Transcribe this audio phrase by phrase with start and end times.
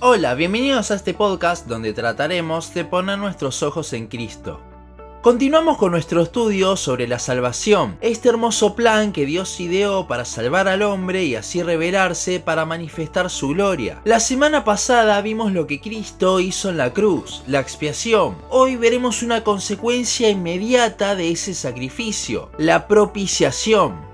[0.00, 4.60] Hola, bienvenidos a este podcast donde trataremos de poner nuestros ojos en Cristo.
[5.22, 10.68] Continuamos con nuestro estudio sobre la salvación, este hermoso plan que Dios ideó para salvar
[10.68, 14.00] al hombre y así revelarse para manifestar su gloria.
[14.04, 18.36] La semana pasada vimos lo que Cristo hizo en la cruz, la expiación.
[18.50, 24.07] Hoy veremos una consecuencia inmediata de ese sacrificio, la propiciación.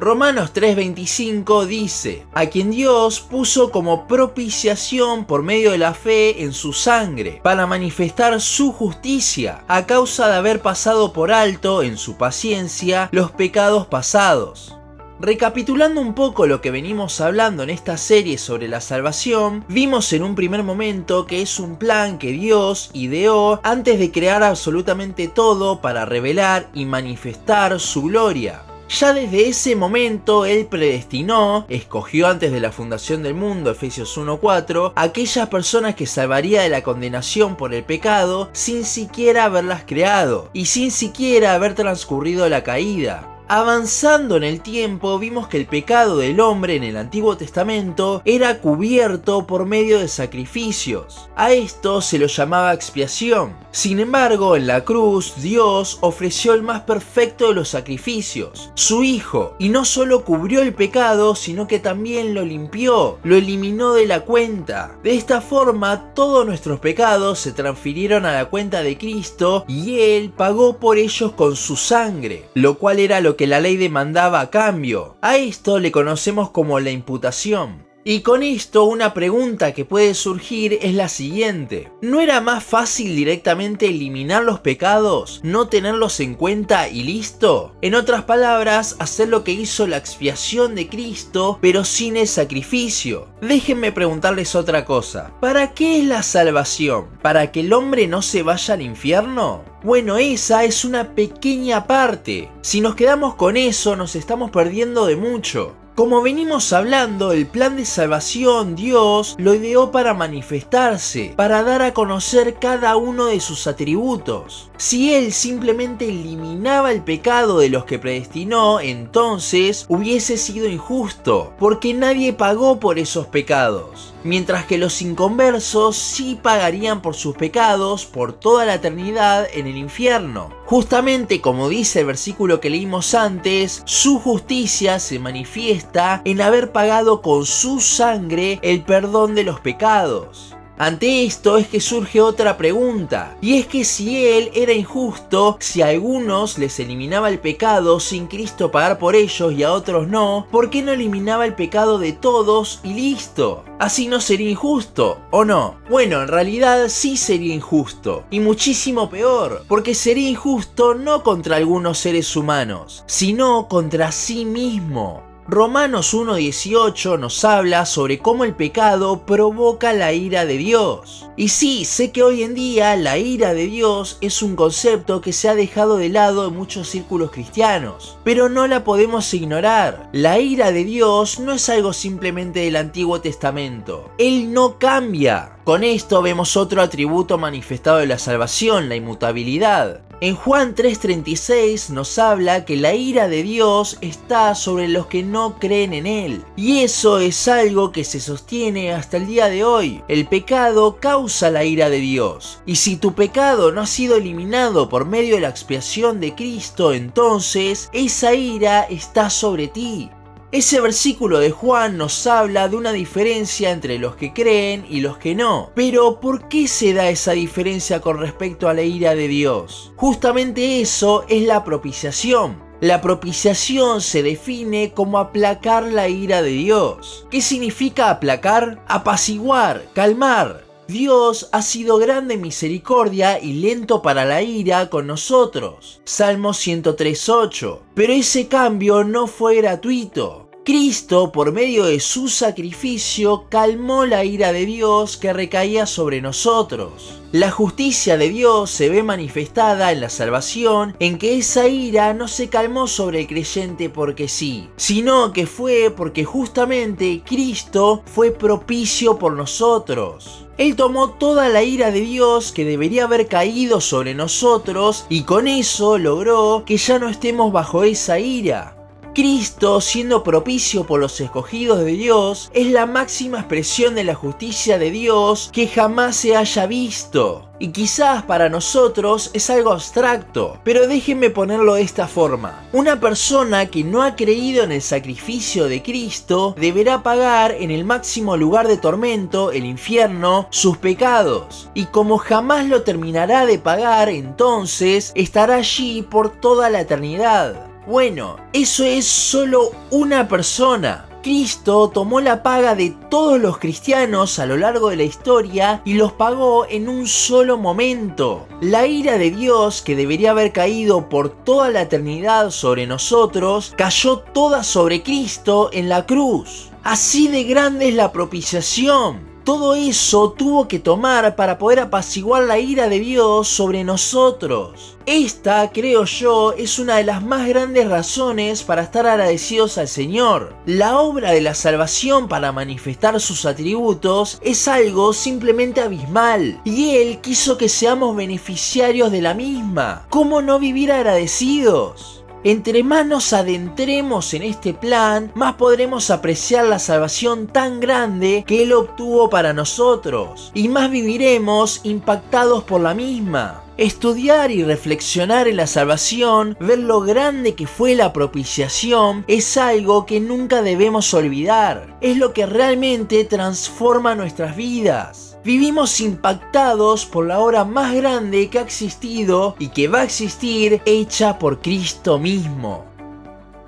[0.00, 6.54] Romanos 3:25 dice, a quien Dios puso como propiciación por medio de la fe en
[6.54, 12.16] su sangre, para manifestar su justicia, a causa de haber pasado por alto en su
[12.16, 14.74] paciencia los pecados pasados.
[15.20, 20.22] Recapitulando un poco lo que venimos hablando en esta serie sobre la salvación, vimos en
[20.22, 25.82] un primer momento que es un plan que Dios ideó antes de crear absolutamente todo
[25.82, 28.62] para revelar y manifestar su gloria.
[28.98, 34.94] Ya desde ese momento Él predestinó, escogió antes de la fundación del mundo, Efesios 1.4,
[34.96, 40.66] aquellas personas que salvaría de la condenación por el pecado sin siquiera haberlas creado y
[40.66, 43.39] sin siquiera haber transcurrido la caída.
[43.52, 48.60] Avanzando en el tiempo vimos que el pecado del hombre en el Antiguo Testamento era
[48.60, 51.28] cubierto por medio de sacrificios.
[51.34, 53.56] A esto se lo llamaba expiación.
[53.72, 59.56] Sin embargo, en la cruz Dios ofreció el más perfecto de los sacrificios, su Hijo,
[59.58, 64.20] y no solo cubrió el pecado, sino que también lo limpió, lo eliminó de la
[64.20, 64.96] cuenta.
[65.02, 70.32] De esta forma, todos nuestros pecados se transfirieron a la cuenta de Cristo y Él
[70.36, 74.40] pagó por ellos con su sangre, lo cual era lo que que la ley demandaba
[74.40, 75.16] a cambio.
[75.22, 77.89] A esto le conocemos como la imputación.
[78.10, 81.92] Y con esto una pregunta que puede surgir es la siguiente.
[82.02, 87.76] ¿No era más fácil directamente eliminar los pecados, no tenerlos en cuenta y listo?
[87.82, 93.28] En otras palabras, hacer lo que hizo la expiación de Cristo, pero sin el sacrificio.
[93.42, 95.30] Déjenme preguntarles otra cosa.
[95.40, 97.10] ¿Para qué es la salvación?
[97.22, 99.62] ¿Para que el hombre no se vaya al infierno?
[99.84, 102.50] Bueno, esa es una pequeña parte.
[102.60, 105.76] Si nos quedamos con eso, nos estamos perdiendo de mucho.
[106.00, 111.92] Como venimos hablando, el plan de salvación Dios lo ideó para manifestarse, para dar a
[111.92, 114.70] conocer cada uno de sus atributos.
[114.78, 121.92] Si Él simplemente eliminaba el pecado de los que predestinó, entonces hubiese sido injusto, porque
[121.92, 128.32] nadie pagó por esos pecados mientras que los inconversos sí pagarían por sus pecados por
[128.32, 130.50] toda la eternidad en el infierno.
[130.66, 137.22] Justamente como dice el versículo que leímos antes, su justicia se manifiesta en haber pagado
[137.22, 140.49] con su sangre el perdón de los pecados.
[140.80, 145.82] Ante esto es que surge otra pregunta, y es que si él era injusto, si
[145.82, 150.46] a algunos les eliminaba el pecado sin Cristo pagar por ellos y a otros no,
[150.50, 153.62] ¿por qué no eliminaba el pecado de todos y listo?
[153.78, 155.76] Así no sería injusto, ¿o no?
[155.90, 161.98] Bueno, en realidad sí sería injusto, y muchísimo peor, porque sería injusto no contra algunos
[161.98, 165.29] seres humanos, sino contra sí mismo.
[165.50, 171.28] Romanos 1.18 nos habla sobre cómo el pecado provoca la ira de Dios.
[171.36, 175.32] Y sí, sé que hoy en día la ira de Dios es un concepto que
[175.32, 180.08] se ha dejado de lado en muchos círculos cristianos, pero no la podemos ignorar.
[180.12, 184.12] La ira de Dios no es algo simplemente del Antiguo Testamento.
[184.18, 185.56] Él no cambia.
[185.64, 190.00] Con esto vemos otro atributo manifestado de la salvación, la inmutabilidad.
[190.22, 195.58] En Juan 3:36 nos habla que la ira de Dios está sobre los que no
[195.58, 196.44] creen en Él.
[196.56, 200.02] Y eso es algo que se sostiene hasta el día de hoy.
[200.08, 202.60] El pecado causa la ira de Dios.
[202.66, 206.92] Y si tu pecado no ha sido eliminado por medio de la expiación de Cristo,
[206.92, 210.10] entonces esa ira está sobre ti.
[210.52, 215.16] Ese versículo de Juan nos habla de una diferencia entre los que creen y los
[215.16, 215.70] que no.
[215.76, 219.92] Pero ¿por qué se da esa diferencia con respecto a la ira de Dios?
[219.94, 222.60] Justamente eso es la propiciación.
[222.80, 227.28] La propiciación se define como aplacar la ira de Dios.
[227.30, 228.82] ¿Qué significa aplacar?
[228.88, 230.69] Apaciguar, calmar.
[230.90, 236.00] Dios ha sido grande en misericordia y lento para la ira con nosotros.
[236.04, 237.78] Salmo 103.8.
[237.94, 240.49] Pero ese cambio no fue gratuito.
[240.62, 247.22] Cristo, por medio de su sacrificio, calmó la ira de Dios que recaía sobre nosotros.
[247.32, 252.28] La justicia de Dios se ve manifestada en la salvación, en que esa ira no
[252.28, 259.18] se calmó sobre el creyente porque sí, sino que fue porque justamente Cristo fue propicio
[259.18, 260.46] por nosotros.
[260.58, 265.48] Él tomó toda la ira de Dios que debería haber caído sobre nosotros y con
[265.48, 268.76] eso logró que ya no estemos bajo esa ira.
[269.20, 274.78] Cristo, siendo propicio por los escogidos de Dios, es la máxima expresión de la justicia
[274.78, 277.50] de Dios que jamás se haya visto.
[277.58, 282.66] Y quizás para nosotros es algo abstracto, pero déjenme ponerlo de esta forma.
[282.72, 287.84] Una persona que no ha creído en el sacrificio de Cristo deberá pagar en el
[287.84, 291.68] máximo lugar de tormento, el infierno, sus pecados.
[291.74, 297.69] Y como jamás lo terminará de pagar, entonces estará allí por toda la eternidad.
[297.90, 301.08] Bueno, eso es solo una persona.
[301.24, 305.94] Cristo tomó la paga de todos los cristianos a lo largo de la historia y
[305.94, 308.46] los pagó en un solo momento.
[308.60, 314.18] La ira de Dios, que debería haber caído por toda la eternidad sobre nosotros, cayó
[314.18, 316.70] toda sobre Cristo en la cruz.
[316.84, 319.29] Así de grande es la propiciación.
[319.50, 324.96] Todo eso tuvo que tomar para poder apaciguar la ira de Dios sobre nosotros.
[325.06, 330.54] Esta, creo yo, es una de las más grandes razones para estar agradecidos al Señor.
[330.66, 337.20] La obra de la salvación para manifestar sus atributos es algo simplemente abismal y Él
[337.20, 340.06] quiso que seamos beneficiarios de la misma.
[340.10, 342.19] ¿Cómo no vivir agradecidos?
[342.42, 348.62] Entre más nos adentremos en este plan, más podremos apreciar la salvación tan grande que
[348.62, 353.62] Él obtuvo para nosotros, y más viviremos impactados por la misma.
[353.76, 360.06] Estudiar y reflexionar en la salvación, ver lo grande que fue la propiciación, es algo
[360.06, 361.96] que nunca debemos olvidar.
[362.00, 365.29] Es lo que realmente transforma nuestras vidas.
[365.42, 370.82] Vivimos impactados por la obra más grande que ha existido y que va a existir
[370.84, 372.90] hecha por Cristo mismo.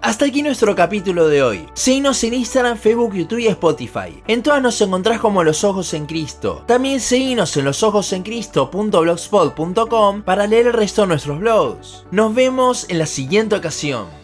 [0.02, 1.64] Hasta aquí nuestro capítulo de hoy.
[1.74, 4.20] Seguinos en Instagram, Facebook, YouTube y Spotify.
[4.26, 6.64] En todas nos encontrás como Los Ojos en Cristo.
[6.66, 12.04] También seguinos en losojosencristo.blogspot.com para leer el resto de nuestros blogs.
[12.10, 14.21] Nos vemos en la siguiente ocasión.